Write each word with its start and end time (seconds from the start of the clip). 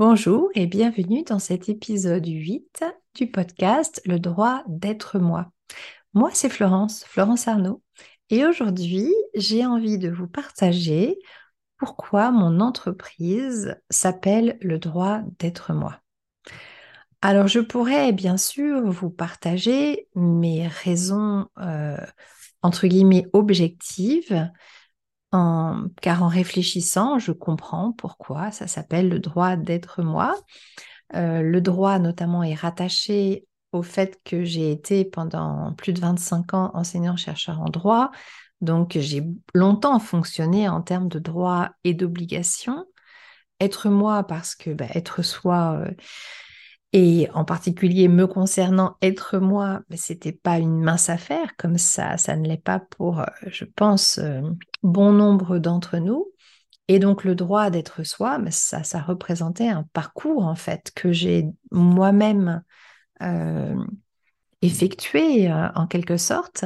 Bonjour 0.00 0.48
et 0.54 0.66
bienvenue 0.66 1.24
dans 1.24 1.38
cet 1.38 1.68
épisode 1.68 2.26
8 2.26 2.84
du 3.16 3.30
podcast 3.30 4.00
Le 4.06 4.18
droit 4.18 4.62
d'être 4.66 5.18
moi. 5.18 5.52
Moi, 6.14 6.30
c'est 6.32 6.48
Florence, 6.48 7.04
Florence 7.04 7.46
Arnaud, 7.48 7.82
et 8.30 8.46
aujourd'hui, 8.46 9.12
j'ai 9.34 9.66
envie 9.66 9.98
de 9.98 10.08
vous 10.08 10.26
partager 10.26 11.18
pourquoi 11.76 12.30
mon 12.30 12.60
entreprise 12.60 13.76
s'appelle 13.90 14.56
Le 14.62 14.78
droit 14.78 15.20
d'être 15.38 15.74
moi. 15.74 16.00
Alors, 17.20 17.46
je 17.46 17.60
pourrais 17.60 18.12
bien 18.12 18.38
sûr 18.38 18.90
vous 18.90 19.10
partager 19.10 20.08
mes 20.14 20.66
raisons, 20.66 21.46
euh, 21.58 21.98
entre 22.62 22.86
guillemets, 22.86 23.26
objectives 23.34 24.48
car 25.32 26.22
en 26.22 26.28
réfléchissant, 26.28 27.18
je 27.18 27.32
comprends 27.32 27.92
pourquoi 27.92 28.50
ça 28.50 28.66
s'appelle 28.66 29.08
le 29.08 29.20
droit 29.20 29.56
d'être 29.56 30.02
moi. 30.02 30.34
Euh, 31.14 31.42
le 31.42 31.60
droit 31.60 31.98
notamment 31.98 32.42
est 32.42 32.54
rattaché 32.54 33.46
au 33.72 33.82
fait 33.82 34.20
que 34.24 34.44
j'ai 34.44 34.72
été 34.72 35.04
pendant 35.04 35.72
plus 35.74 35.92
de 35.92 36.00
25 36.00 36.54
ans 36.54 36.70
enseignant-chercheur 36.74 37.60
en 37.60 37.68
droit. 37.68 38.10
Donc 38.60 38.98
j'ai 38.98 39.22
longtemps 39.54 39.98
fonctionné 39.98 40.68
en 40.68 40.82
termes 40.82 41.08
de 41.08 41.18
droit 41.18 41.70
et 41.84 41.94
d'obligation. 41.94 42.84
Être 43.60 43.88
moi 43.88 44.24
parce 44.24 44.54
que 44.54 44.70
bah, 44.70 44.86
être 44.94 45.22
soi, 45.22 45.80
euh, 45.86 45.90
et 46.92 47.28
en 47.34 47.44
particulier 47.44 48.08
me 48.08 48.26
concernant, 48.26 48.96
être 49.00 49.38
moi, 49.38 49.80
c'était 49.94 50.32
pas 50.32 50.58
une 50.58 50.80
mince 50.80 51.08
affaire, 51.08 51.56
comme 51.56 51.78
ça, 51.78 52.16
ça 52.16 52.34
ne 52.34 52.48
l'est 52.48 52.56
pas 52.56 52.80
pour, 52.80 53.20
euh, 53.20 53.26
je 53.46 53.64
pense, 53.64 54.18
euh, 54.18 54.40
bon 54.82 55.12
nombre 55.12 55.58
d'entre 55.58 55.98
nous. 55.98 56.26
Et 56.88 56.98
donc 56.98 57.22
le 57.22 57.36
droit 57.36 57.70
d'être 57.70 58.02
soi, 58.02 58.40
ça, 58.50 58.82
ça 58.82 59.00
représentait 59.00 59.68
un 59.68 59.84
parcours 59.92 60.44
en 60.44 60.56
fait 60.56 60.90
que 60.96 61.12
j'ai 61.12 61.46
moi-même 61.70 62.64
euh, 63.22 63.76
effectué 64.60 65.52
en 65.52 65.86
quelque 65.86 66.16
sorte. 66.16 66.64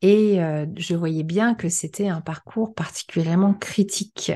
Et 0.00 0.38
je 0.78 0.94
voyais 0.94 1.24
bien 1.24 1.54
que 1.54 1.68
c'était 1.68 2.08
un 2.08 2.22
parcours 2.22 2.74
particulièrement 2.74 3.52
critique, 3.52 4.32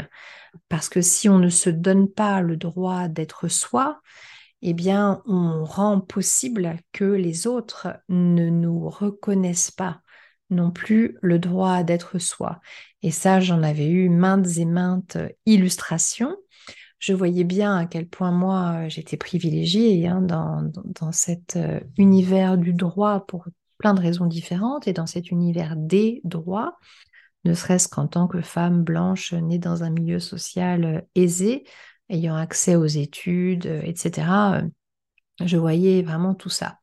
parce 0.69 0.91
que 0.91 1.01
si 1.01 1.31
on 1.31 1.39
ne 1.39 1.49
se 1.49 1.71
donne 1.71 2.07
pas 2.07 2.43
le 2.43 2.59
droit 2.59 3.09
d'être 3.09 3.49
soi, 3.49 4.03
eh 4.67 4.73
bien, 4.73 5.23
on 5.27 5.65
rend 5.65 6.01
possible 6.01 6.77
que 6.93 7.05
les 7.05 7.47
autres 7.47 7.89
ne 8.09 8.49
nous 8.49 8.89
reconnaissent 8.89 9.71
pas 9.71 10.01
non 10.51 10.71
plus 10.71 11.19
le 11.21 11.39
droit 11.39 11.83
d'être 11.83 12.19
soi. 12.19 12.61
Et 13.03 13.11
ça, 13.11 13.41
j'en 13.41 13.63
avais 13.63 13.89
eu 13.89 14.09
maintes 14.09 14.57
et 14.57 14.65
maintes 14.65 15.19
illustrations. 15.47 16.35
Je 16.99 17.13
voyais 17.13 17.45
bien 17.45 17.77
à 17.77 17.85
quel 17.85 18.09
point 18.09 18.31
moi, 18.31 18.89
j'étais 18.89 19.19
privilégiée 19.19 20.07
hein, 20.07 20.23
dans, 20.23 20.71
dans, 20.85 21.13
cet 21.13 21.57
euh, 21.57 21.81
univers 21.99 22.57
du 22.57 22.73
droit 22.73 23.27
pour 23.27 23.47
plein 23.77 23.93
de 23.93 24.01
raisons 24.01 24.27
différentes 24.27 24.89
et 24.89 24.95
dans 24.95 25.07
cet 25.07 25.31
univers 25.31 25.77
des 25.77 26.23
droits, 26.25 26.79
ne 27.45 27.53
serait-ce 27.53 27.89
qu'en 27.89 28.07
tant 28.07 28.27
que 28.27 28.41
femme 28.41 28.83
blanche 28.83 29.35
née 29.35 29.59
dans 29.59 29.83
un 29.83 29.91
milieu 29.91 30.19
social 30.19 30.85
euh, 30.85 31.01
aisé, 31.15 31.65
ayant 32.09 32.37
accès 32.37 32.77
aux 32.77 32.87
études, 32.87 33.67
euh, 33.67 33.81
etc. 33.83 34.29
Euh, 34.55 34.63
je 35.45 35.57
voyais 35.57 36.03
vraiment 36.03 36.35
tout 36.35 36.51
ça. 36.51 36.79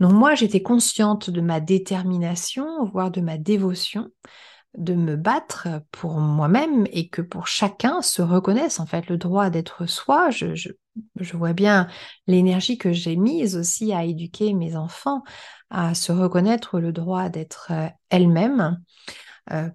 Donc 0.00 0.12
moi, 0.12 0.34
j'étais 0.34 0.62
consciente 0.62 1.30
de 1.30 1.40
ma 1.40 1.60
détermination, 1.60 2.84
voire 2.84 3.10
de 3.10 3.20
ma 3.20 3.38
dévotion, 3.38 4.08
de 4.76 4.94
me 4.94 5.16
battre 5.16 5.68
pour 5.90 6.18
moi-même 6.18 6.86
et 6.92 7.08
que 7.08 7.22
pour 7.22 7.48
chacun 7.48 8.02
se 8.02 8.22
reconnaisse 8.22 8.78
en 8.78 8.86
fait 8.86 9.08
le 9.08 9.16
droit 9.16 9.50
d'être 9.50 9.86
soi. 9.86 10.30
Je, 10.30 10.54
je, 10.54 11.36
vois 11.36 11.52
bien 11.52 11.88
l'énergie 12.26 12.78
que 12.78 12.92
j'ai 12.92 13.16
mise 13.16 13.56
aussi 13.56 13.92
à 13.92 14.04
éduquer 14.04 14.52
mes 14.52 14.76
enfants 14.76 15.22
à 15.70 15.94
se 15.94 16.12
reconnaître 16.12 16.78
le 16.78 16.92
droit 16.92 17.28
d'être 17.28 17.68
euh, 17.72 17.88
elle-même. 18.10 18.78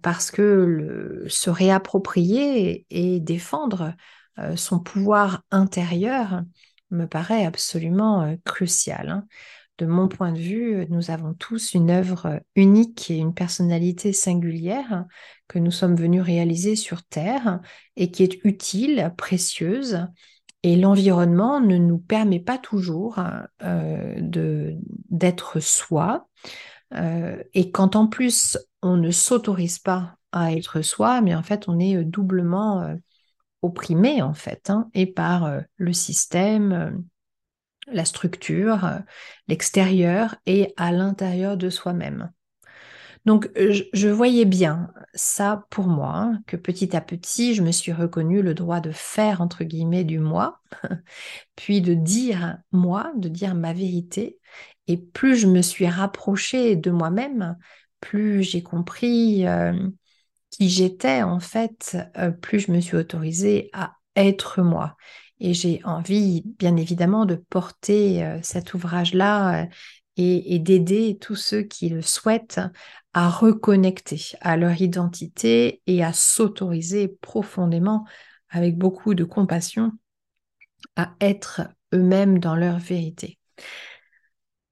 parce 0.04 0.30
que 0.30 0.42
le, 0.42 1.26
se 1.28 1.50
réapproprier 1.50 2.86
et 2.92 3.20
défendre 3.20 3.94
euh, 4.40 4.56
son 4.56 4.80
pouvoir 4.80 5.44
intérieur 5.52 6.44
me 6.90 7.06
paraît 7.06 7.46
absolument 7.46 8.24
euh, 8.24 8.36
crucial. 8.46 9.10
Hein. 9.10 9.28
De 9.80 9.86
mon 9.86 10.08
point 10.08 10.32
de 10.32 10.40
vue, 10.40 10.86
nous 10.90 11.10
avons 11.10 11.34
tous 11.34 11.74
une 11.74 11.90
œuvre 11.90 12.42
unique 12.56 13.10
et 13.10 13.18
une 13.18 13.34
personnalité 13.34 14.14
singulière 14.14 15.06
que 15.48 15.58
nous 15.58 15.72
sommes 15.72 15.96
venus 15.96 16.22
réaliser 16.22 16.76
sur 16.76 17.04
Terre 17.04 17.60
et 17.96 18.12
qui 18.12 18.22
est 18.22 18.44
utile, 18.44 19.12
précieuse. 19.18 20.06
Et 20.62 20.76
l'environnement 20.76 21.60
ne 21.60 21.78
nous 21.78 21.98
permet 21.98 22.40
pas 22.40 22.60
toujours 22.60 23.20
euh, 23.64 24.16
d'être 25.10 25.60
soi. 25.60 26.28
et 26.94 27.72
quand 27.72 27.96
en 27.96 28.06
plus 28.06 28.60
on 28.84 28.96
ne 28.96 29.10
s'autorise 29.10 29.80
pas 29.80 30.18
à 30.32 30.54
être 30.54 30.84
soi, 30.84 31.22
mais 31.22 31.34
en 31.34 31.44
fait 31.44 31.68
on 31.68 31.80
est 31.80 32.04
doublement 32.04 32.96
opprimé 33.64 34.22
en 34.22 34.34
fait, 34.34 34.70
hein, 34.70 34.90
et 34.94 35.08
par 35.08 35.46
euh, 35.46 35.62
le 35.78 35.94
système, 35.94 36.72
euh, 36.72 36.92
la 37.88 38.06
structure, 38.06 38.86
euh, 38.86 39.00
l'extérieur 39.48 40.36
et 40.46 40.74
à 40.78 40.92
l'intérieur 40.92 41.58
de 41.58 41.70
soi-même. 41.70 42.32
Donc 43.26 43.50
je, 43.56 44.08
voyais 44.10 44.44
bien 44.44 44.92
ça 45.14 45.66
pour 45.70 45.88
moi, 45.88 46.14
hein, 46.14 46.42
que 46.46 46.58
petit 46.58 46.94
à 46.94 47.00
petit, 47.00 47.56
je 47.56 47.64
me 47.64 47.72
suis 47.72 47.94
reconnu 47.94 48.42
le 48.42 48.54
droit 48.54 48.82
de 48.82 48.92
faire, 48.92 49.40
entre 49.40 49.64
guillemets, 49.64 50.04
du 50.04 50.20
moi, 50.20 50.60
puis 51.56 51.80
de 51.80 51.94
dire 51.94 52.58
moi, 52.74 53.14
de 53.16 53.30
dire 53.30 53.56
ma 53.56 53.72
vérité. 53.72 54.40
Et 54.88 54.98
plus 54.98 55.38
je 55.38 55.48
me 55.48 55.62
suis 55.62 55.88
rapprochée 55.88 56.76
de 56.76 56.92
moi-même, 56.92 57.56
plus 58.02 58.44
j'ai 58.44 58.62
compris 58.62 59.46
qui 60.54 60.70
j'étais, 60.70 61.24
en 61.24 61.40
fait, 61.40 61.98
euh, 62.18 62.30
plus 62.30 62.60
je 62.60 62.72
me 62.72 62.80
suis 62.80 62.96
autorisée 62.96 63.70
à 63.74 63.96
être 64.16 64.62
moi. 64.62 64.96
Et 65.40 65.56
j'ai 65.56 65.82
envie, 65.84 66.44
bien 66.46 66.78
évidemment, 66.78 67.26
de 67.26 67.36
porter 67.36 68.24
euh, 68.24 68.40
cet 68.44 68.76
ouvrage-là 68.76 69.64
euh, 69.64 69.66
et, 70.18 70.60
d'aider 70.60 71.18
tous 71.20 71.36
ceux 71.36 71.64
qui 71.64 71.90
le 71.90 72.04
souhaitent 72.04 72.62
à 73.14 73.30
reconnecter 73.30 74.22
à 74.42 74.56
leur 74.56 74.80
identité 74.80 75.82
et 75.88 76.04
à 76.04 76.14
s'autoriser 76.14 77.08
profondément, 77.08 78.06
avec 78.50 78.78
beaucoup 78.78 79.16
de 79.16 79.24
compassion, 79.24 79.92
à 80.96 81.16
être 81.20 81.62
eux-mêmes 81.96 82.38
dans 82.38 82.56
leur 82.56 82.78
vérité. 82.78 83.40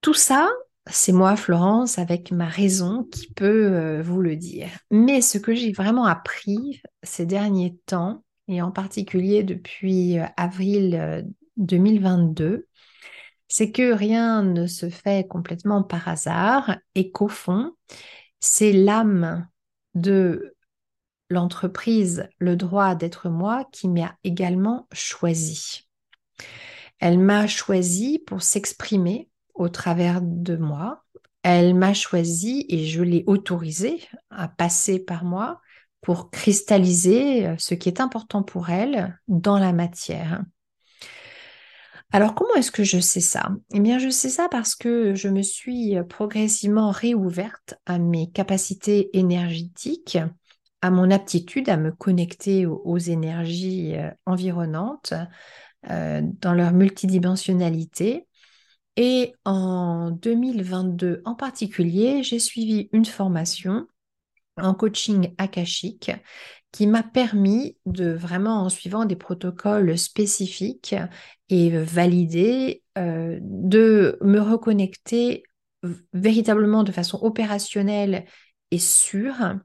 Tout 0.01 0.13
ça, 0.13 0.47
c'est 0.89 1.11
moi, 1.11 1.35
Florence, 1.35 1.99
avec 1.99 2.31
ma 2.31 2.47
raison 2.47 3.03
qui 3.11 3.31
peut 3.33 3.71
euh, 3.71 4.01
vous 4.01 4.21
le 4.21 4.35
dire. 4.35 4.69
Mais 4.89 5.21
ce 5.21 5.37
que 5.37 5.53
j'ai 5.53 5.71
vraiment 5.71 6.05
appris 6.05 6.81
ces 7.03 7.25
derniers 7.25 7.77
temps, 7.85 8.23
et 8.47 8.61
en 8.61 8.71
particulier 8.71 9.43
depuis 9.43 10.19
euh, 10.19 10.25
avril 10.37 11.25
2022, 11.57 12.45
euh, 12.45 12.67
c'est 13.47 13.71
que 13.71 13.93
rien 13.93 14.43
ne 14.43 14.65
se 14.65 14.89
fait 14.89 15.27
complètement 15.27 15.83
par 15.83 16.07
hasard 16.07 16.77
et 16.95 17.11
qu'au 17.11 17.27
fond, 17.27 17.73
c'est 18.39 18.71
l'âme 18.73 19.47
de 19.93 20.55
l'entreprise, 21.29 22.27
le 22.39 22.55
droit 22.55 22.95
d'être 22.95 23.29
moi, 23.29 23.67
qui 23.71 23.87
m'a 23.87 24.15
également 24.23 24.87
choisi. 24.93 25.87
Elle 26.99 27.19
m'a 27.19 27.47
choisi 27.47 28.19
pour 28.19 28.41
s'exprimer 28.41 29.30
au 29.53 29.69
travers 29.69 30.21
de 30.21 30.55
moi. 30.55 31.03
Elle 31.43 31.73
m'a 31.73 31.93
choisi 31.93 32.65
et 32.69 32.85
je 32.85 33.01
l'ai 33.01 33.23
autorisée 33.27 33.99
à 34.29 34.47
passer 34.47 34.99
par 34.99 35.23
moi 35.23 35.59
pour 36.01 36.29
cristalliser 36.31 37.47
euh, 37.47 37.55
ce 37.57 37.73
qui 37.73 37.89
est 37.89 38.01
important 38.01 38.43
pour 38.43 38.69
elle 38.69 39.19
dans 39.27 39.57
la 39.57 39.73
matière. 39.73 40.43
Alors 42.13 42.35
comment 42.35 42.55
est-ce 42.55 42.71
que 42.71 42.83
je 42.83 42.99
sais 42.99 43.21
ça? 43.21 43.51
Eh 43.73 43.79
bien 43.79 43.97
je 43.97 44.09
sais 44.09 44.29
ça 44.29 44.49
parce 44.49 44.75
que 44.75 45.15
je 45.15 45.29
me 45.29 45.41
suis 45.41 45.95
progressivement 46.09 46.91
réouverte 46.91 47.75
à 47.85 47.99
mes 47.99 48.29
capacités 48.29 49.17
énergétiques, 49.17 50.17
à 50.81 50.89
mon 50.89 51.11
aptitude 51.11 51.69
à 51.69 51.77
me 51.77 51.91
connecter 51.91 52.65
aux, 52.65 52.97
énergies 52.97 53.95
euh, 53.95 54.09
environnantes 54.25 55.13
euh, 55.89 56.21
dans 56.23 56.53
leur 56.53 56.73
multidimensionnalité 56.73 58.27
et 59.01 59.33
en 59.45 60.11
2022 60.11 61.23
en 61.25 61.33
particulier, 61.33 62.21
j'ai 62.21 62.37
suivi 62.37 62.87
une 62.93 63.05
formation 63.05 63.87
en 64.57 64.75
coaching 64.75 65.33
akashique 65.39 66.11
qui 66.71 66.85
m'a 66.85 67.01
permis 67.01 67.77
de 67.87 68.11
vraiment, 68.11 68.61
en 68.61 68.69
suivant 68.69 69.05
des 69.05 69.15
protocoles 69.15 69.97
spécifiques 69.97 70.93
et 71.49 71.71
validés, 71.71 72.83
euh, 72.99 73.39
de 73.41 74.19
me 74.21 74.39
reconnecter 74.39 75.43
véritablement 76.13 76.83
de 76.83 76.91
façon 76.91 77.17
opérationnelle 77.23 78.25
et 78.69 78.77
sûre 78.77 79.55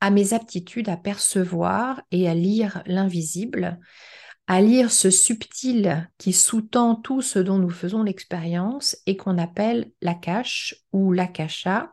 à 0.00 0.10
mes 0.10 0.34
aptitudes 0.34 0.88
à 0.88 0.96
percevoir 0.96 2.02
et 2.10 2.28
à 2.28 2.34
lire 2.34 2.82
l'invisible, 2.86 3.78
à 4.48 4.62
lire 4.62 4.90
ce 4.90 5.10
subtil 5.10 6.10
qui 6.16 6.32
sous-tend 6.32 6.96
tout 6.96 7.20
ce 7.20 7.38
dont 7.38 7.58
nous 7.58 7.68
faisons 7.68 8.02
l'expérience 8.02 8.96
et 9.04 9.16
qu'on 9.18 9.36
appelle 9.36 9.92
la 10.00 10.14
cache 10.14 10.74
ou 10.92 11.12
l'akasha. 11.12 11.92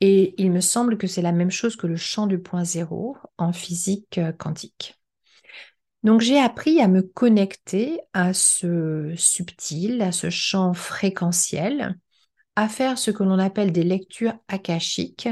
Et 0.00 0.40
il 0.40 0.52
me 0.52 0.60
semble 0.60 0.96
que 0.96 1.08
c'est 1.08 1.20
la 1.20 1.32
même 1.32 1.50
chose 1.50 1.74
que 1.74 1.88
le 1.88 1.96
champ 1.96 2.28
du 2.28 2.38
point 2.38 2.64
zéro 2.64 3.16
en 3.38 3.52
physique 3.52 4.18
euh, 4.18 4.32
quantique. 4.32 5.00
Donc 6.04 6.20
j'ai 6.20 6.38
appris 6.38 6.80
à 6.80 6.86
me 6.86 7.02
connecter 7.02 7.98
à 8.12 8.34
ce 8.34 9.12
subtil, 9.16 10.00
à 10.00 10.12
ce 10.12 10.30
champ 10.30 10.74
fréquentiel, 10.74 11.98
à 12.54 12.68
faire 12.68 12.98
ce 12.98 13.10
que 13.10 13.24
l'on 13.24 13.38
appelle 13.38 13.72
des 13.72 13.82
lectures 13.82 14.34
akashiques, 14.46 15.28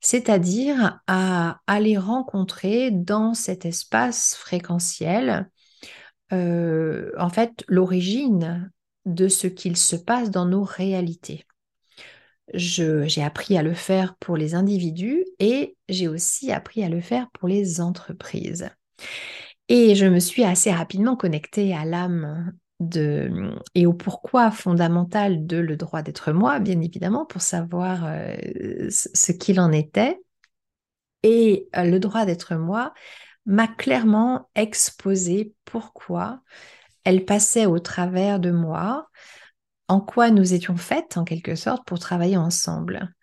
c'est-à-dire 0.00 0.98
à 1.06 1.60
aller 1.68 1.98
rencontrer 1.98 2.90
dans 2.90 3.32
cet 3.32 3.64
espace 3.64 4.34
fréquentiel 4.34 5.48
euh, 6.32 7.10
en 7.18 7.28
fait 7.28 7.64
l'origine 7.68 8.70
de 9.04 9.28
ce 9.28 9.46
qu'il 9.46 9.76
se 9.76 9.96
passe 9.96 10.30
dans 10.30 10.46
nos 10.46 10.64
réalités. 10.64 11.44
J'ai 12.52 13.22
appris 13.22 13.56
à 13.56 13.62
le 13.62 13.74
faire 13.74 14.16
pour 14.16 14.36
les 14.36 14.54
individus 14.54 15.24
et 15.38 15.76
j'ai 15.88 16.08
aussi 16.08 16.52
appris 16.52 16.84
à 16.84 16.88
le 16.88 17.00
faire 17.00 17.30
pour 17.32 17.48
les 17.48 17.80
entreprises. 17.80 18.68
Et 19.68 19.94
je 19.94 20.06
me 20.06 20.18
suis 20.18 20.44
assez 20.44 20.70
rapidement 20.70 21.16
connectée 21.16 21.74
à 21.74 21.84
l'âme 21.86 22.52
de, 22.80 23.54
et 23.74 23.86
au 23.86 23.94
pourquoi 23.94 24.50
fondamental 24.50 25.46
de 25.46 25.56
le 25.56 25.76
droit 25.76 26.02
d'être 26.02 26.32
moi, 26.32 26.58
bien 26.60 26.80
évidemment, 26.80 27.24
pour 27.24 27.40
savoir 27.40 28.04
euh, 28.06 28.34
ce 28.90 29.32
qu'il 29.32 29.58
en 29.58 29.72
était. 29.72 30.20
Et 31.22 31.68
euh, 31.76 31.84
le 31.84 31.98
droit 31.98 32.26
d'être 32.26 32.54
moi 32.56 32.92
m'a 33.46 33.68
clairement 33.68 34.48
exposé 34.54 35.54
pourquoi 35.64 36.40
elle 37.04 37.24
passait 37.24 37.66
au 37.66 37.78
travers 37.78 38.40
de 38.40 38.50
moi, 38.50 39.08
en 39.88 40.00
quoi 40.00 40.30
nous 40.30 40.54
étions 40.54 40.76
faites 40.76 41.16
en 41.16 41.24
quelque 41.24 41.54
sorte 41.54 41.86
pour 41.86 41.98
travailler 41.98 42.36
ensemble. 42.36 43.14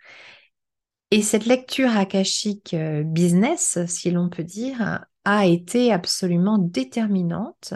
Et 1.09 1.21
cette 1.21 1.45
lecture 1.45 1.97
akashique 1.97 2.73
euh, 2.73 3.03
business, 3.03 3.79
si 3.87 4.11
l'on 4.11 4.29
peut 4.29 4.43
dire, 4.43 5.05
a 5.25 5.45
été 5.45 5.91
absolument 5.91 6.57
déterminante 6.57 7.73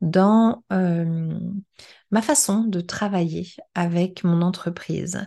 dans 0.00 0.62
euh, 0.72 1.38
ma 2.10 2.22
façon 2.22 2.64
de 2.64 2.80
travailler 2.80 3.48
avec 3.74 4.22
mon 4.22 4.42
entreprise. 4.42 5.26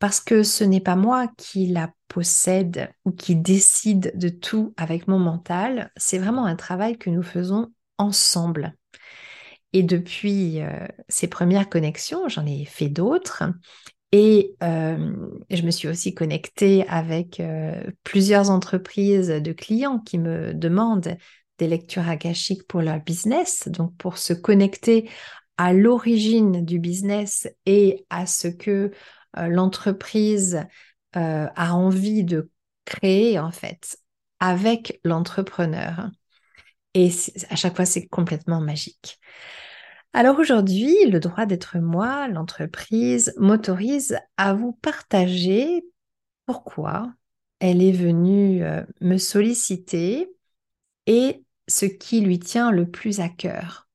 Parce 0.00 0.18
que 0.18 0.42
ce 0.42 0.64
n'est 0.64 0.80
pas 0.80 0.96
moi 0.96 1.28
qui 1.36 1.66
la 1.66 1.92
possède 2.08 2.90
ou 3.04 3.12
qui 3.12 3.36
décide 3.36 4.12
de 4.16 4.30
tout 4.30 4.74
avec 4.76 5.06
mon 5.06 5.18
mental, 5.18 5.92
c'est 5.96 6.18
vraiment 6.18 6.46
un 6.46 6.56
travail 6.56 6.98
que 6.98 7.10
nous 7.10 7.22
faisons 7.22 7.68
ensemble. 7.98 8.74
Et 9.72 9.82
depuis 9.82 10.62
euh, 10.62 10.86
ces 11.08 11.28
premières 11.28 11.68
connexions, 11.68 12.28
j'en 12.28 12.46
ai 12.46 12.64
fait 12.64 12.88
d'autres. 12.88 13.44
Et 14.10 14.56
euh, 14.62 15.12
je 15.50 15.62
me 15.62 15.70
suis 15.70 15.86
aussi 15.86 16.14
connectée 16.14 16.84
avec 16.88 17.38
euh, 17.38 17.84
plusieurs 18.02 18.50
entreprises 18.50 19.28
de 19.28 19.52
clients 19.52 20.00
qui 20.00 20.18
me 20.18 20.52
demandent 20.52 21.16
des 21.58 21.68
lectures 21.68 22.08
akashiques 22.08 22.66
pour 22.66 22.80
leur 22.80 23.00
business, 23.00 23.68
donc 23.68 23.94
pour 23.98 24.18
se 24.18 24.32
connecter 24.32 25.08
à 25.58 25.74
l'origine 25.74 26.64
du 26.64 26.78
business 26.78 27.46
et 27.66 28.06
à 28.08 28.26
ce 28.26 28.48
que 28.48 28.90
l'entreprise 29.36 30.66
a 31.12 31.74
envie 31.74 32.24
de 32.24 32.50
créer 32.84 33.38
en 33.38 33.50
fait 33.50 33.98
avec 34.40 35.00
l'entrepreneur. 35.04 36.10
Et 36.94 37.10
à 37.50 37.56
chaque 37.56 37.76
fois, 37.76 37.84
c'est 37.84 38.06
complètement 38.08 38.60
magique. 38.60 39.20
Alors 40.12 40.38
aujourd'hui, 40.40 41.06
le 41.06 41.20
droit 41.20 41.46
d'être 41.46 41.78
moi, 41.78 42.26
l'entreprise, 42.28 43.32
m'autorise 43.38 44.18
à 44.36 44.54
vous 44.54 44.72
partager 44.72 45.84
pourquoi 46.46 47.12
elle 47.60 47.82
est 47.82 47.92
venue 47.92 48.64
euh, 48.64 48.82
me 49.00 49.18
solliciter 49.18 50.32
et 51.06 51.44
ce 51.68 51.86
qui 51.86 52.22
lui 52.22 52.40
tient 52.40 52.72
le 52.72 52.90
plus 52.90 53.20
à 53.20 53.28
cœur. 53.28 53.89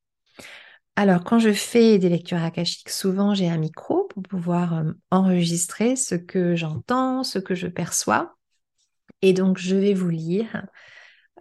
Alors, 0.98 1.24
quand 1.24 1.40
je 1.40 1.52
fais 1.52 2.00
des 2.00 2.08
lectures 2.08 2.42
akashiques, 2.42 2.90
souvent 2.90 3.34
j'ai 3.34 3.50
un 3.50 3.58
micro 3.58 4.06
pour 4.06 4.24
pouvoir 4.24 4.74
euh, 4.76 4.92
enregistrer 5.12 5.96
ce 5.98 6.16
que 6.16 6.56
j'entends, 6.56 7.24
ce 7.24 7.38
que 7.38 7.54
je 7.54 7.68
perçois. 7.68 8.36
Et 9.22 9.34
donc, 9.34 9.58
je 9.58 9.76
vais 9.76 9.94
vous 9.94 10.10
lire 10.10 10.66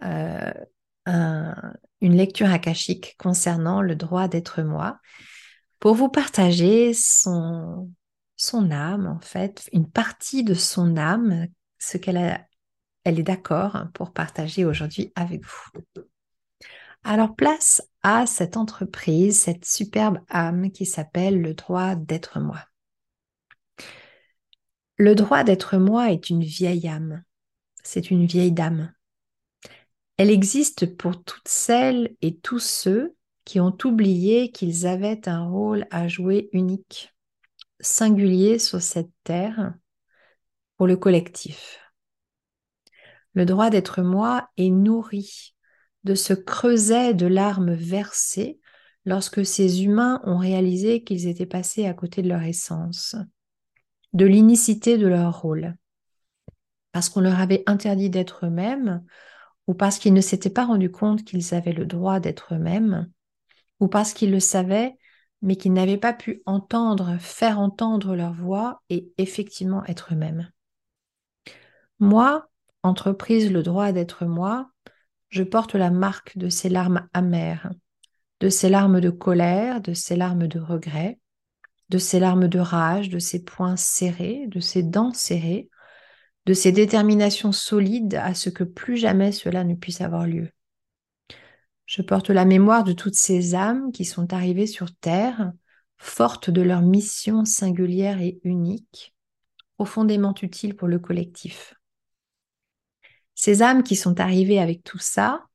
euh, 0.03 0.51
une 1.07 2.17
lecture 2.17 2.49
akashique 2.49 3.15
concernant 3.17 3.81
le 3.81 3.95
droit 3.95 4.27
d'être 4.27 4.61
moi 4.61 4.99
pour 5.79 5.95
vous 5.95 6.09
partager 6.09 6.93
son, 6.93 7.91
âme, 8.71 9.07
en 9.07 9.19
fait, 9.19 9.69
une 9.71 9.89
partie 9.89 10.43
de 10.43 10.53
son 10.53 10.97
âme, 10.97 11.47
ce 11.79 11.97
qu'elle 11.97 12.45
elle 13.05 13.19
est 13.19 13.23
d'accord 13.23 13.85
pour 13.93 14.11
partager 14.11 14.65
aujourd'hui 14.65 15.13
avec 15.15 15.43
vous. 15.45 16.03
Alors 17.07 17.35
place 17.35 17.87
à 18.01 18.25
cette 18.25 18.57
entreprise, 18.57 19.39
cette 19.39 19.63
superbe 19.63 20.17
âme 20.27 20.71
qui 20.71 20.87
s'appelle 20.87 21.39
le 21.39 21.53
droit 21.53 21.93
d'être 21.93 22.39
moi. 22.39 22.65
Le 24.97 25.13
droit 25.13 25.43
d'être 25.43 25.77
moi 25.77 26.11
est 26.11 26.31
une 26.31 26.43
vieille 26.43 26.87
âme, 26.87 27.23
c'est 27.83 28.09
une 28.09 28.25
vieille 28.25 28.51
dame. 28.51 28.91
Elle 30.17 30.31
existe 30.31 30.97
pour 30.97 31.23
toutes 31.23 31.47
celles 31.47 32.15
et 32.23 32.39
tous 32.39 32.57
ceux 32.57 33.15
qui 33.43 33.59
ont 33.59 33.77
oublié 33.83 34.51
qu'ils 34.51 34.87
avaient 34.87 35.29
un 35.29 35.47
rôle 35.47 35.85
à 35.91 36.07
jouer 36.07 36.49
unique, 36.53 37.13
singulier 37.81 38.57
sur 38.57 38.81
cette 38.81 39.11
terre, 39.23 39.75
pour 40.75 40.87
le 40.87 40.97
collectif. 40.97 41.79
Le 43.33 43.45
droit 43.45 43.69
d'être 43.69 44.01
moi 44.01 44.49
est 44.57 44.71
nourri 44.71 45.54
de 46.05 46.15
ce 46.15 46.33
creuset 46.33 47.13
de 47.13 47.25
larmes 47.25 47.73
versées 47.73 48.59
lorsque 49.05 49.45
ces 49.45 49.83
humains 49.83 50.21
ont 50.23 50.37
réalisé 50.37 51.03
qu'ils 51.03 51.27
étaient 51.27 51.45
passés 51.45 51.85
à 51.87 51.93
côté 51.93 52.21
de 52.21 52.29
leur 52.29 52.43
essence, 52.43 53.15
de 54.13 54.25
l'inicité 54.25 54.97
de 54.97 55.07
leur 55.07 55.41
rôle, 55.41 55.75
parce 56.91 57.09
qu'on 57.09 57.21
leur 57.21 57.39
avait 57.39 57.63
interdit 57.65 58.09
d'être 58.09 58.45
eux-mêmes, 58.45 59.03
ou 59.67 59.73
parce 59.73 59.97
qu'ils 59.97 60.13
ne 60.13 60.21
s'étaient 60.21 60.49
pas 60.49 60.65
rendus 60.65 60.91
compte 60.91 61.23
qu'ils 61.23 61.53
avaient 61.53 61.73
le 61.73 61.85
droit 61.85 62.19
d'être 62.19 62.53
eux-mêmes, 62.53 63.09
ou 63.79 63.87
parce 63.87 64.13
qu'ils 64.13 64.31
le 64.31 64.39
savaient, 64.39 64.95
mais 65.41 65.55
qu'ils 65.55 65.73
n'avaient 65.73 65.97
pas 65.97 66.13
pu 66.13 66.41
entendre, 66.45 67.17
faire 67.19 67.59
entendre 67.59 68.15
leur 68.15 68.33
voix 68.33 68.81
et 68.89 69.11
effectivement 69.17 69.83
être 69.85 70.13
eux-mêmes. 70.13 70.51
Moi, 71.99 72.47
entreprise 72.83 73.51
le 73.51 73.63
droit 73.63 73.91
d'être 73.91 74.25
moi, 74.25 74.69
je 75.29 75.43
porte 75.43 75.75
la 75.75 75.91
marque 75.91 76.37
de 76.37 76.49
ces 76.49 76.69
larmes 76.69 77.07
amères, 77.13 77.71
de 78.39 78.49
ces 78.49 78.69
larmes 78.69 79.01
de 79.01 79.09
colère, 79.09 79.81
de 79.81 79.93
ces 79.93 80.15
larmes 80.15 80.47
de 80.47 80.59
regret, 80.59 81.19
de 81.89 81.97
ces 81.97 82.19
larmes 82.19 82.47
de 82.47 82.59
rage, 82.59 83.09
de 83.09 83.19
ces 83.19 83.43
poings 83.43 83.77
serrés, 83.77 84.47
de 84.47 84.59
ces 84.59 84.83
dents 84.83 85.13
serrées, 85.13 85.69
de 86.45 86.53
ces 86.53 86.71
déterminations 86.71 87.51
solides 87.51 88.15
à 88.15 88.33
ce 88.33 88.49
que 88.49 88.63
plus 88.63 88.97
jamais 88.97 89.31
cela 89.31 89.63
ne 89.63 89.75
puisse 89.75 90.01
avoir 90.01 90.27
lieu. 90.27 90.49
Je 91.85 92.01
porte 92.01 92.29
la 92.29 92.45
mémoire 92.45 92.83
de 92.83 92.93
toutes 92.93 93.15
ces 93.15 93.55
âmes 93.55 93.91
qui 93.91 94.05
sont 94.05 94.33
arrivées 94.33 94.67
sur 94.67 94.95
Terre, 94.95 95.51
fortes 95.97 96.49
de 96.49 96.61
leur 96.61 96.81
mission 96.81 97.45
singulière 97.45 98.21
et 98.21 98.39
unique, 98.43 99.15
profondément 99.75 100.33
utile 100.41 100.75
pour 100.75 100.87
le 100.87 100.99
collectif. 100.99 101.75
Ces 103.35 103.61
âmes 103.61 103.83
qui 103.83 103.95
sont 103.95 104.19
arrivées 104.19 104.59
avec 104.59 104.83
tout 104.83 104.99
ça 104.99 105.45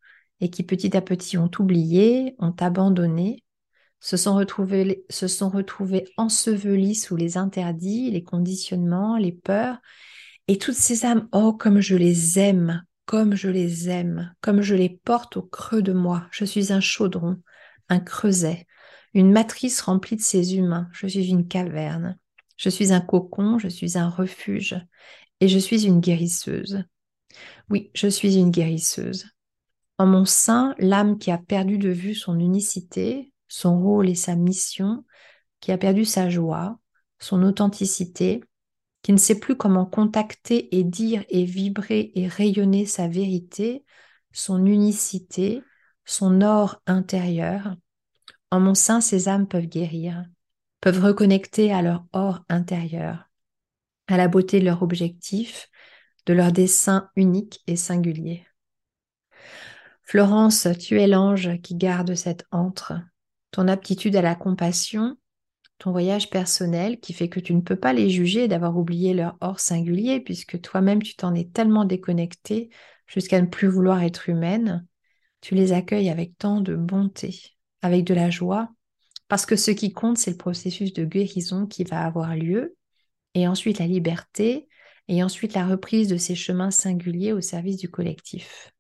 et 0.41 0.51
qui 0.51 0.63
petit 0.63 0.97
à 0.97 1.01
petit 1.01 1.37
ont 1.39 1.51
oublié, 1.59 2.35
ont 2.39 2.55
abandonné, 2.61 3.43
se 4.01 4.17
sont 4.17 4.35
retrouvées, 4.35 5.05
se 5.11 5.29
sont 5.29 5.51
retrouvées 5.51 6.07
ensevelies 6.17 6.95
sous 6.95 7.17
les 7.17 7.37
interdits, 7.37 8.11
les 8.11 8.23
conditionnements, 8.23 9.17
les 9.17 9.33
peurs 9.33 9.79
et 10.49 10.59
toutes 10.59 10.75
ces 10.75 11.05
âmes, 11.05 11.29
oh, 11.33 11.53
comme 11.53 11.81
je 11.81 11.95
les 11.95 12.39
aime, 12.39 12.83
comme 13.05 13.35
je 13.35 13.49
les 13.49 13.89
aime, 13.89 14.35
comme 14.41 14.63
je 14.63 14.75
les 14.75 14.89
porte 14.89 15.37
au 15.37 15.43
creux 15.43 15.83
de 15.83 15.93
moi. 15.93 16.27
Je 16.33 16.45
suis 16.45 16.73
un 16.73 16.81
chaudron, 16.81 17.41
un 17.89 18.01
creuset, 18.01 18.67
une 19.15 19.33
matrice 19.33 19.81
remplie 19.81 20.17
de 20.17 20.23
ces 20.23 20.57
humains. 20.57 20.89
Je 20.93 21.07
suis 21.07 21.29
une 21.29 21.47
caverne. 21.47 22.19
Je 22.57 22.69
suis 22.69 22.93
un 22.93 23.01
cocon, 23.01 23.59
je 23.59 23.69
suis 23.69 23.97
un 23.97 24.09
refuge. 24.09 24.77
Et 25.41 25.49
je 25.49 25.59
suis 25.59 25.87
une 25.87 26.01
guérisseuse. 26.01 26.85
Oui, 27.69 27.91
je 27.95 28.09
suis 28.09 28.37
une 28.37 28.51
guérisseuse. 28.51 29.27
En 29.99 30.07
mon 30.07 30.25
sein, 30.25 30.75
l'âme 30.79 31.19
qui 31.19 31.31
a 31.31 31.39
perdu 31.39 31.79
de 31.79 31.91
vue 31.91 32.15
son 32.15 32.39
unicité, 32.39 33.33
son 33.49 33.81
rôle 33.81 34.09
et 34.09 34.15
sa 34.15 34.35
mission, 34.35 35.05
qui 35.61 35.73
a 35.73 35.79
perdu 35.79 36.05
sa 36.05 36.31
joie, 36.31 36.79
son 37.19 37.43
authenticité, 37.43 38.43
qui 39.03 39.13
ne 39.13 39.19
sait 39.19 39.39
plus 39.39 39.57
comment 39.57 39.87
contacter 39.87 40.77
et 40.77 40.85
dire 40.85 41.25
et 41.29 41.45
vibrer 41.45 42.13
et 42.15 42.29
rayonner 42.29 42.87
sa 42.87 43.09
vérité, 43.09 43.85
son 44.33 44.65
unicité, 44.67 45.63
son 46.05 46.43
or 46.43 46.83
intérieur. 46.87 47.77
En 48.51 48.61
mon 48.61 48.75
sein, 48.75 49.01
ces 49.01 49.29
âmes 49.29 49.49
peuvent 49.49 49.67
guérir, 49.67 50.25
peuvent 50.81 51.03
reconnecter 51.03 51.73
à 51.73 51.83
leur 51.83 52.05
or 52.13 52.41
intérieur, 52.49 53.29
à 54.07 54.17
la 54.17 54.29
beauté 54.29 54.61
de 54.61 54.65
leur 54.65 54.83
objectif, 54.83 55.69
de 56.27 56.33
leur 56.33 56.53
dessin 56.53 57.09
unique 57.17 57.61
et 57.67 57.77
singulier. 57.77 58.47
Florence, 60.03 60.67
tu 60.79 61.01
es 61.01 61.07
l'ange 61.07 61.61
qui 61.63 61.75
garde 61.77 62.15
cette 62.15 62.45
antre. 62.51 62.95
Ton 63.53 63.69
aptitude 63.69 64.17
à 64.17 64.23
la 64.23 64.35
compassion, 64.35 65.17
ton 65.79 65.93
voyage 65.93 66.31
personnel 66.31 67.01
qui 67.01 67.13
fait 67.13 67.29
que 67.29 67.41
tu 67.41 67.55
ne 67.55 67.61
peux 67.61 67.77
pas 67.77 67.93
les 67.93 68.11
juger 68.11 68.49
d'avoir 68.49 68.77
oublié 68.77 69.15
leur 69.15 69.37
or 69.41 69.61
singulier 69.61 70.21
puisque 70.21 70.61
toi-même 70.61 71.03
tu 71.03 71.15
t'en 71.17 71.35
es 71.35 71.45
tellement 71.45 71.85
déconnecté 71.85 72.71
jusqu'à 73.07 73.41
ne 73.41 73.47
plus 73.47 73.69
vouloir 73.69 74.03
être 74.03 74.29
humaine, 74.29 74.87
tu 75.41 75.55
les 75.55 75.73
accueilles 75.73 76.11
avec 76.11 76.37
tant 76.39 76.61
de 76.61 76.77
bonté, 76.77 77.57
avec 77.83 78.05
de 78.05 78.15
la 78.15 78.31
joie, 78.31 78.71
parce 79.29 79.47
que 79.47 79.57
ce 79.57 79.71
qui 79.71 79.93
compte, 79.93 80.19
c'est 80.19 80.33
le 80.33 80.37
processus 80.37 80.93
de 80.93 81.05
guérison 81.05 81.67
qui 81.67 81.85
va 81.85 82.05
avoir 82.05 82.37
lieu, 82.37 82.77
et 83.35 83.49
ensuite 83.49 83.79
la 83.79 83.87
liberté, 83.87 84.69
et 85.11 85.25
ensuite 85.25 85.55
la 85.55 85.67
reprise 85.67 86.07
de 86.07 86.17
ces 86.17 86.37
chemins 86.37 86.71
singuliers 86.71 87.33
au 87.33 87.41
service 87.41 87.77
du 87.77 87.91
collectif. 87.91 88.73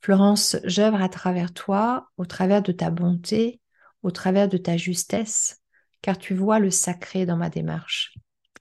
Florence, 0.00 0.56
j'œuvre 0.64 1.00
à 1.00 1.08
travers 1.08 1.54
toi, 1.54 2.08
au 2.16 2.26
travers 2.26 2.62
de 2.62 2.72
ta 2.72 2.90
bonté, 2.90 3.60
au 4.02 4.10
travers 4.10 4.48
de 4.48 4.58
ta 4.58 4.76
justesse, 4.76 5.62
car 6.02 6.18
tu 6.18 6.34
vois 6.34 6.58
le 6.58 6.70
sacré 6.70 7.26
dans 7.26 7.36
ma 7.36 7.48
démarche. 7.48 8.12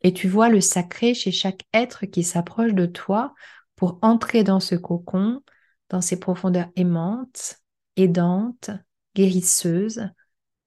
Et 0.03 0.13
tu 0.13 0.27
vois 0.27 0.47
le 0.47 0.61
sacré 0.61 1.15
chez 1.15 1.31
chaque 1.31 1.63
être 1.73 2.05
qui 2.05 2.21
s'approche 2.21 2.75
de 2.75 2.85
toi 2.85 3.33
pour 3.75 3.97
entrer 4.03 4.43
dans 4.43 4.59
ce 4.59 4.75
cocon, 4.75 5.41
dans 5.89 6.01
ces 6.01 6.19
profondeurs 6.19 6.69
aimantes, 6.75 7.55
aidantes, 7.95 8.69
guérisseuses, 9.15 10.07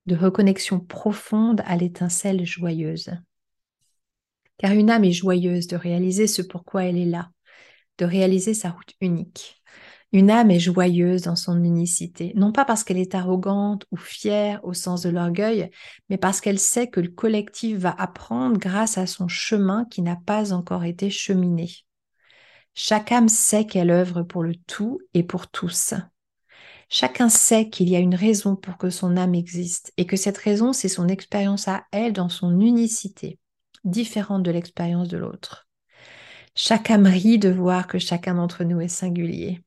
de 0.07 0.17
reconnexion 0.17 0.81
profonde 0.81 1.63
à 1.65 1.77
l'étincelle 1.77 2.45
joyeuse. 2.45 3.13
Car 4.59 4.73
une 4.73 4.91
âme 4.91 5.05
est 5.05 5.13
joyeuse 5.13 5.67
de 5.67 5.77
réaliser 5.77 6.27
ce 6.27 6.43
pourquoi 6.43 6.85
elle 6.85 6.97
est 6.99 7.05
là, 7.05 7.31
de 7.99 8.05
réaliser 8.05 8.55
sa 8.55 8.71
route 8.71 8.95
unique, 9.01 9.63
une 10.13 10.31
âme 10.31 10.51
est 10.51 10.61
joyeuse 10.61 11.23
dans 11.23 11.37
son 11.37 11.63
unicité, 11.63 12.33
non 12.37 12.53
pas 12.53 12.65
parce 12.65 12.85
qu'elle 12.85 12.99
est 12.99 13.15
arrogante 13.15 13.85
ou 13.91 13.97
fière 13.97 14.65
au 14.65 14.73
sens 14.73 15.03
de 15.03 15.11
l'orgueil, 15.11 15.71
mais 16.09 16.17
parce 16.17 16.41
qu'elle 16.41 16.59
sait 16.59 16.89
que 16.89 17.01
le 17.01 17.11
collectif 17.11 17.79
va 17.79 17.91
apprendre 17.91 18.57
grâce 18.57 18.99
à 18.99 19.07
son 19.07 19.29
chemin 19.29 19.85
qui 19.91 20.03
n'a 20.03 20.17
pas 20.17 20.53
encore 20.53 20.85
été 20.85 21.11
cheminé. 21.11 21.71
Chaque 22.75 23.11
âme 23.11 23.29
sait 23.29 23.67
qu'elle 23.67 23.91
œuvre 23.91 24.23
pour 24.23 24.43
le 24.43 24.55
tout 24.55 25.01
et 25.13 25.23
pour 25.23 25.49
tous. 25.49 25.95
Chacun 26.89 27.29
sait 27.29 27.69
qu'il 27.69 27.89
y 27.89 27.97
a 27.97 28.01
une 28.01 28.15
raison 28.15 28.55
pour 28.55 28.79
que 28.79 28.91
son 28.91 29.17
âme 29.17 29.35
existe 29.35 29.93
et 29.97 30.07
que 30.07 30.17
cette 30.17 30.39
raison, 30.39 30.73
c'est 30.73 30.89
son 30.89 31.09
expérience 31.09 31.67
à 31.67 31.85
elle 31.91 32.13
dans 32.13 32.29
son 32.29 32.61
unicité, 32.61 33.39
différente 33.87 34.43
de 34.43 34.51
l'expérience 34.51 35.09
de 35.09 35.17
l'autre. 35.17 35.69
Chaque 36.55 36.91
âme 36.91 37.07
rit 37.07 37.39
de 37.39 37.51
voir 37.51 37.87
que 37.87 37.99
chacun 37.99 38.35
d'entre 38.35 38.65
nous 38.65 38.81
est 38.81 38.89
singulier. 38.89 39.63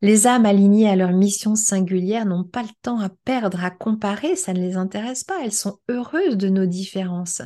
Les 0.00 0.26
âmes 0.26 0.46
alignées 0.46 0.88
à 0.88 0.96
leur 0.96 1.12
mission 1.12 1.54
singulière 1.54 2.26
n'ont 2.26 2.44
pas 2.44 2.62
le 2.62 2.68
temps 2.82 2.98
à 2.98 3.08
perdre, 3.08 3.62
à 3.62 3.70
comparer, 3.70 4.34
ça 4.34 4.52
ne 4.52 4.60
les 4.60 4.76
intéresse 4.76 5.22
pas, 5.22 5.44
elles 5.44 5.52
sont 5.52 5.78
heureuses 5.88 6.36
de 6.36 6.48
nos 6.48 6.66
différences, 6.66 7.42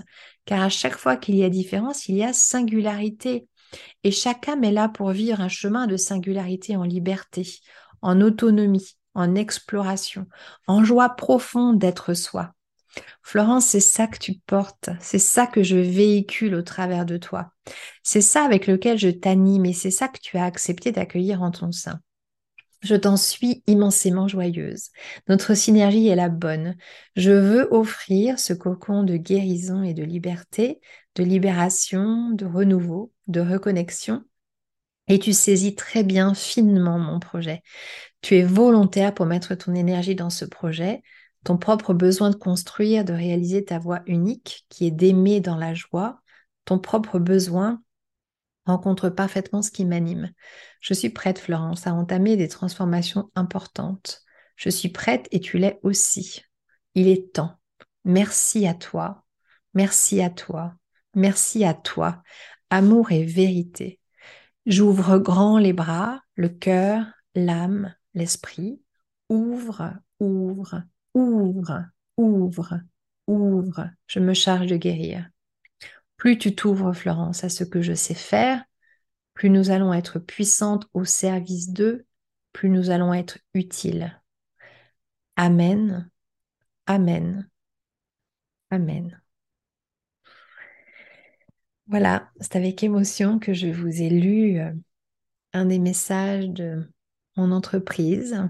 car 0.47 0.63
à 0.63 0.71
chaque 0.71 0.97
fois 0.97 1.17
qu'il 1.17 1.37
y 1.37 1.45
a 1.45 1.51
différence, 1.51 2.09
il 2.09 2.17
y 2.17 2.25
a 2.25 2.33
singularité. 2.33 3.47
Et 4.05 4.11
chaque 4.11 4.49
âme 4.49 4.65
est 4.65 4.73
là 4.73 4.89
pour 4.89 5.11
vivre 5.11 5.41
un 5.41 5.49
chemin 5.49 5.87
de 5.87 5.99
singularité 5.99 6.77
en 6.77 6.85
liberté, 6.85 7.47
en 8.01 8.21
autonomie, 8.23 8.97
en 9.15 9.35
exploration, 9.35 10.27
en 10.67 10.85
joie 10.85 11.11
profonde 11.11 11.79
d'être 11.79 12.15
soi. 12.15 12.56
Florence, 13.23 13.67
c'est 13.67 13.81
ça 13.81 14.07
que 14.07 14.19
tu 14.19 14.35
portes, 14.47 14.91
c'est 15.01 15.19
ça 15.19 15.47
que 15.47 15.63
je 15.63 15.77
véhicule 15.77 16.55
au 16.55 16.63
travers 16.63 17.07
de 17.07 17.17
toi. 17.17 17.53
C'est 18.03 18.21
ça 18.21 18.45
avec 18.45 18.67
lequel 18.67 18.99
je 18.99 19.09
t'anime 19.09 19.67
et 19.67 19.73
c'est 19.73 19.91
ça 19.91 20.09
que 20.09 20.21
tu 20.21 20.37
as 20.37 20.45
accepté 20.45 20.93
d'accueillir 20.93 21.43
en 21.43 21.51
ton 21.51 21.73
sein. 21.73 22.01
Je 22.83 22.95
t'en 22.95 23.17
suis 23.17 23.65
immensément 23.67 24.29
joyeuse. 24.29 24.91
Notre 25.29 25.55
synergie 25.55 26.09
est 26.09 26.17
la 26.17 26.29
bonne. 26.29 26.77
Je 27.17 27.33
veux 27.33 27.69
offrir 27.73 28.39
ce 28.39 28.53
cocon 28.53 29.03
de 29.03 29.17
guérison 29.17 29.83
et 29.83 29.95
de 29.95 30.05
liberté, 30.05 30.81
de 31.17 31.25
libération, 31.25 32.31
de 32.31 32.47
renouveau, 32.47 33.13
de 33.27 33.41
reconnexion. 33.41 34.23
Et 35.09 35.19
tu 35.19 35.33
saisis 35.33 35.75
très 35.75 36.03
bien, 36.05 36.35
finement 36.35 36.99
mon 36.99 37.19
projet. 37.19 37.63
Tu 38.23 38.37
es 38.37 38.43
volontaire 38.43 39.15
pour 39.15 39.27
mettre 39.27 39.55
ton 39.55 39.75
énergie 39.75 40.15
dans 40.15 40.31
ce 40.31 40.45
projet, 40.45 41.03
ton 41.47 41.59
propre 41.59 41.95
besoin 41.95 42.31
de 42.31 42.35
construire, 42.35 43.05
de 43.05 43.13
réaliser 43.13 43.65
ta 43.65 43.79
voix 43.79 44.03
unique, 44.07 44.67
qui 44.69 44.85
est 44.85 44.91
d'aimer 44.91 45.41
dans 45.41 45.55
la 45.55 45.75
joie, 45.75 46.21
ton 46.65 46.81
propre 46.81 47.21
besoin 47.21 47.81
rencontre 48.65 49.11
parfaitement 49.11 49.63
ce 49.63 49.71
qui 49.71 49.85
m'anime. 49.85 50.33
Je 50.81 50.93
suis 50.93 51.09
prête, 51.09 51.39
Florence, 51.39 51.87
à 51.87 51.95
entamer 51.95 52.37
des 52.37 52.49
transformations 52.49 53.31
importantes. 53.37 54.23
Je 54.57 54.71
suis 54.71 54.89
prête 54.89 55.29
et 55.31 55.39
tu 55.39 55.59
l'es 55.59 55.79
aussi. 55.85 56.43
Il 56.97 57.07
est 57.07 57.33
temps. 57.33 57.55
Merci 58.03 58.67
à 58.67 58.75
toi. 58.75 59.25
Merci 59.73 60.21
à 60.23 60.31
toi. 60.31 60.75
Merci 61.15 61.65
à 61.65 61.75
toi. 61.75 62.25
Amour 62.71 63.13
et 63.13 63.25
vérité. 63.25 64.01
J'ouvre 64.67 65.19
grand 65.19 65.59
les 65.59 65.73
bras, 65.73 66.21
le 66.35 66.49
cœur, 66.49 67.07
l'âme, 67.37 67.95
l'esprit. 68.15 68.83
Ouvre, 69.29 69.93
ouvre, 70.19 70.83
ouvre, 71.17 71.87
ouvre, 72.17 72.81
ouvre. 73.27 73.91
Je 74.07 74.21
me 74.21 74.35
charge 74.35 74.67
de 74.67 74.77
guérir. 74.77 75.29
Plus 76.17 76.39
tu 76.39 76.55
t'ouvres, 76.55 76.93
Florence, 76.93 77.43
à 77.43 77.49
ce 77.49 77.65
que 77.65 77.83
je 77.83 77.95
sais 77.95 78.15
faire, 78.15 78.63
plus 79.35 79.51
nous 79.51 79.71
allons 79.71 79.93
être 79.93 80.19
puissantes 80.19 80.89
au 80.95 81.05
service 81.05 81.71
d'eux, 81.71 82.07
plus 82.53 82.69
nous 82.69 82.91
allons 82.91 83.13
être 83.13 83.39
utiles. 83.55 84.21
Amen, 85.37 86.11
Amen, 86.87 87.49
Amen. 88.71 89.21
Voilà, 91.89 92.31
c'est 92.41 92.57
avec 92.57 92.83
émotion 92.83 93.39
que 93.39 93.55
je 93.55 93.69
vous 93.69 94.03
ai 94.03 94.11
lu 94.11 94.59
euh, 94.59 94.73
un 95.53 95.67
des 95.67 95.79
messages 95.79 96.49
de 96.49 96.91
mon 97.37 97.53
entreprise 97.53 98.49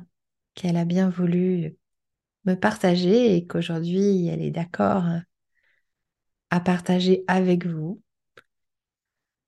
qu'elle 0.55 0.77
a 0.77 0.85
bien 0.85 1.11
voulu 1.11 1.77
me 2.47 2.55
partager 2.55 3.37
et 3.37 3.47
qu'aujourd'hui 3.47 4.29
elle 4.29 4.43
est 4.43 4.51
d'accord 4.51 5.05
à 6.51 6.61
partager 6.61 7.25
avec 7.27 7.67
vous. 7.67 8.03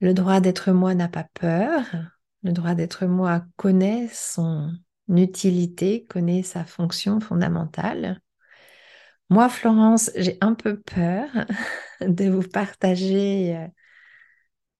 Le 0.00 0.14
droit 0.14 0.40
d'être 0.40 0.72
moi 0.72 0.94
n'a 0.94 1.08
pas 1.08 1.26
peur. 1.34 1.84
Le 2.42 2.52
droit 2.52 2.74
d'être 2.74 3.06
moi 3.06 3.44
connaît 3.56 4.08
son 4.12 4.72
utilité, 5.08 6.06
connaît 6.06 6.42
sa 6.42 6.64
fonction 6.64 7.20
fondamentale. 7.20 8.20
Moi, 9.30 9.48
Florence, 9.48 10.10
j'ai 10.16 10.38
un 10.40 10.54
peu 10.54 10.80
peur 10.80 11.28
de 12.00 12.30
vous 12.30 12.48
partager 12.48 13.56
euh, 13.56 13.66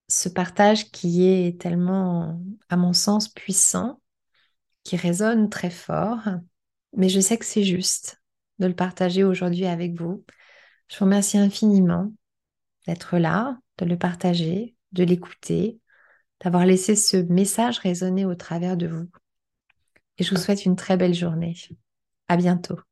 ce 0.08 0.28
partage 0.28 0.90
qui 0.90 1.26
est 1.26 1.60
tellement, 1.60 2.40
à 2.70 2.76
mon 2.76 2.92
sens, 2.94 3.28
puissant, 3.28 4.00
qui 4.84 4.96
résonne 4.96 5.50
très 5.50 5.70
fort, 5.70 6.20
mais 6.99 7.09
je 7.09 7.21
sais 7.21 7.38
que 7.38 7.45
c'est 7.47 7.62
juste 7.62 8.21
de 8.59 8.67
le 8.67 8.75
partager 8.75 9.25
aujourd'hui 9.25 9.67
avec 9.67 9.99
vous. 9.99 10.25
Je 10.88 10.99
vous 10.99 11.05
remercie 11.05 11.38
infiniment 11.38 12.12
d'être 12.87 13.19
là, 13.19 13.57
de 13.78 13.85
le 13.85 13.97
partager, 13.97 14.75
de 14.93 15.05
l'écouter, 15.05 15.78
d'avoir 16.43 16.67
laissé 16.67 16.97
ce 16.97 17.17
message 17.17 17.78
résonner 17.78 18.25
au 18.25 18.35
travers 18.35 18.76
de 18.76 18.88
vous. 18.88 19.09
Et 20.19 20.25
je 20.25 20.35
vous 20.35 20.40
souhaite 20.40 20.64
une 20.64 20.76
très 20.76 20.97
belle 20.97 21.14
journée. 21.14 21.55
À 22.26 22.37
bientôt. 22.37 22.88